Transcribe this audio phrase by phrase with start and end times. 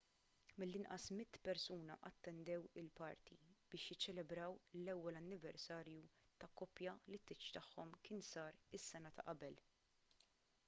[0.61, 6.01] mill-inqas 100 persuna attendew il-party biex jiċċelebraw l-ewwel anniversarju
[6.45, 9.61] ta' koppja li t-tieġ tagħhom kien sar is-sena ta' qabel